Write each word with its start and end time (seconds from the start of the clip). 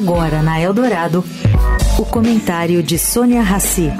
Agora 0.00 0.42
na 0.42 0.60
Eldorado, 0.60 1.24
o 1.98 2.04
comentário 2.04 2.84
de 2.84 2.96
Sônia 2.96 3.42
Rassi. 3.42 3.90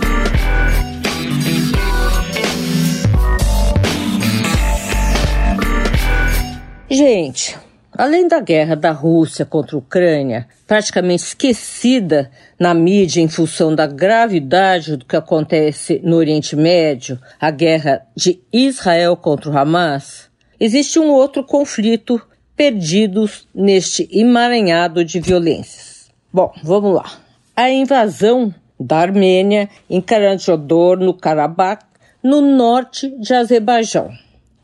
Gente, 6.88 7.58
além 7.92 8.28
da 8.28 8.38
guerra 8.38 8.76
da 8.76 8.92
Rússia 8.92 9.44
contra 9.44 9.74
a 9.74 9.80
Ucrânia, 9.80 10.46
praticamente 10.68 11.24
esquecida 11.24 12.30
na 12.60 12.72
mídia 12.72 13.20
em 13.20 13.28
função 13.28 13.74
da 13.74 13.88
gravidade 13.88 14.96
do 14.96 15.04
que 15.04 15.16
acontece 15.16 16.00
no 16.04 16.14
Oriente 16.14 16.54
Médio, 16.54 17.18
a 17.40 17.50
guerra 17.50 18.06
de 18.14 18.40
Israel 18.52 19.16
contra 19.16 19.50
o 19.50 19.58
Hamas, 19.58 20.30
existe 20.60 21.00
um 21.00 21.10
outro 21.10 21.42
conflito 21.42 22.22
perdidos 22.56 23.48
neste 23.52 24.08
emaranhado 24.12 25.04
de 25.04 25.18
violências. 25.18 25.87
Bom, 26.32 26.52
vamos 26.62 26.94
lá. 26.94 27.10
A 27.56 27.70
invasão 27.70 28.54
da 28.78 28.98
Armênia 28.98 29.68
em 29.88 30.00
Karachador, 30.00 30.98
no 30.98 31.14
Karabakh, 31.14 31.84
no 32.22 32.40
norte 32.40 33.08
de 33.18 33.32
Azerbaijão, 33.32 34.12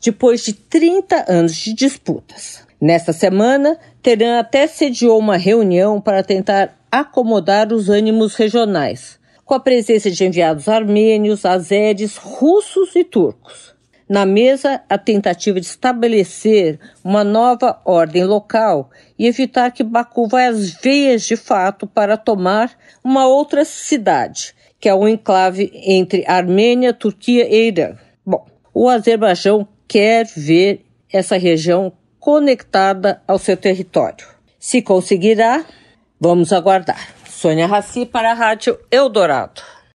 depois 0.03 0.45
de 0.45 0.53
30 0.53 1.25
anos 1.27 1.55
de 1.55 1.73
disputas. 1.73 2.65
Nesta 2.79 3.11
semana, 3.11 3.77
Teherã 4.01 4.39
até 4.39 4.67
sediou 4.67 5.17
uma 5.17 5.37
reunião 5.37 5.99
para 5.99 6.21
tentar 6.21 6.77
acomodar 6.91 7.73
os 7.73 7.89
ânimos 7.89 8.35
regionais, 8.35 9.19
com 9.43 9.55
a 9.55 9.59
presença 9.59 10.11
de 10.11 10.23
enviados 10.23 10.67
armênios, 10.67 11.45
azeres, 11.45 12.15
russos 12.15 12.95
e 12.95 13.03
turcos 13.03 13.74
na 14.07 14.25
mesa 14.25 14.81
a 14.89 14.97
tentativa 14.97 15.59
de 15.59 15.65
estabelecer 15.65 16.79
uma 17.03 17.23
nova 17.23 17.81
ordem 17.83 18.23
local 18.23 18.89
e 19.17 19.27
evitar 19.27 19.71
que 19.71 19.83
Baku 19.83 20.27
vá 20.27 20.47
às 20.47 20.71
veias 20.71 21.23
de 21.23 21.35
fato 21.35 21.87
para 21.87 22.17
tomar 22.17 22.71
uma 23.03 23.27
outra 23.27 23.65
cidade, 23.65 24.53
que 24.79 24.87
é 24.87 24.95
um 24.95 25.07
enclave 25.07 25.71
entre 25.73 26.23
Armênia, 26.27 26.93
Turquia 26.93 27.47
e 27.49 27.67
Irã. 27.67 27.95
Bom, 28.25 28.45
o 28.73 28.89
Azerbaijão 28.89 29.67
quer 29.87 30.27
ver 30.35 30.85
essa 31.11 31.37
região 31.37 31.91
conectada 32.19 33.21
ao 33.27 33.37
seu 33.37 33.55
território. 33.55 34.27
Se 34.59 34.81
conseguirá, 34.81 35.63
vamos 36.19 36.51
aguardar. 36.51 37.13
Sônia 37.29 37.67
Raci 37.67 38.05
para 38.05 38.31
a 38.31 38.33
Rádio 38.33 38.79
Eldorado. 38.89 39.61